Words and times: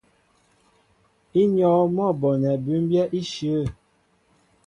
Ínyɔ́ɔ́ŋ 1.41 1.87
mɔ́ 1.95 2.07
a 2.11 2.17
bonɛ 2.21 2.51
bʉmbyɛ́ 2.63 3.11
íshyə̂. 3.19 3.61